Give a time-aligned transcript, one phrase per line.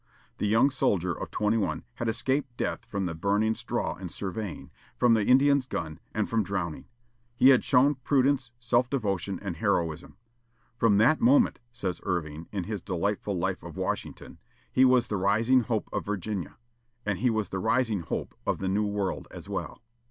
[0.39, 4.71] The young soldier of twenty one had escaped death from the burning straw in surveying,
[4.97, 6.85] from the Indian's gun, and from drowning.
[7.35, 10.17] He had shown prudence, self devotion, and heroism.
[10.75, 14.39] "From that moment," says Irving, in his delightful life of Washington,
[14.71, 16.57] "he was the rising hope of Virginia."
[17.05, 19.83] And he was the rising hope of the new world as well.